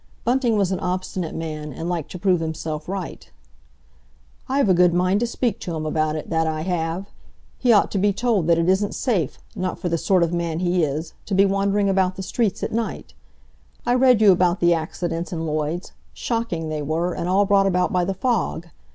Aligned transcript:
Bunting 0.23 0.57
was 0.57 0.71
an 0.71 0.79
obstinate 0.79 1.35
man, 1.35 1.71
and 1.71 1.87
liked 1.87 2.09
to 2.09 2.17
prove 2.17 2.39
himself 2.39 2.89
right. 2.89 3.29
"I've 4.49 4.67
a 4.67 4.73
good 4.73 4.95
mind 4.95 5.19
to 5.19 5.27
speak 5.27 5.59
to 5.59 5.75
him 5.75 5.85
about 5.85 6.15
it, 6.15 6.31
that 6.31 6.47
I 6.47 6.61
have! 6.61 7.05
He 7.59 7.71
ought 7.71 7.91
to 7.91 7.99
be 7.99 8.11
told 8.11 8.47
that 8.47 8.57
it 8.57 8.67
isn't 8.67 8.95
safe—not 8.95 9.77
for 9.77 9.89
the 9.89 9.99
sort 9.99 10.23
of 10.23 10.33
man 10.33 10.57
he 10.57 10.83
is—to 10.83 11.35
be 11.35 11.45
wandering 11.45 11.87
about 11.87 12.15
the 12.15 12.23
streets 12.23 12.63
at 12.63 12.71
night. 12.71 13.13
I 13.85 13.93
read 13.93 14.21
you 14.21 14.35
out 14.41 14.59
the 14.59 14.73
accidents 14.73 15.31
in 15.31 15.45
Lloyd's—shocking, 15.45 16.69
they 16.69 16.81
were, 16.81 17.13
and 17.13 17.29
all 17.29 17.45
brought 17.45 17.67
about 17.67 17.93
by 17.93 18.03
the 18.03 18.15
fog! 18.15 18.69